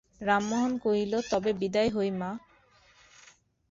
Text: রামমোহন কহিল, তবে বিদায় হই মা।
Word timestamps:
রামমোহন 0.21 0.71
কহিল, 0.83 1.13
তবে 1.31 1.51
বিদায় 1.61 1.89
হই 1.89 2.09
মা। 2.19 2.31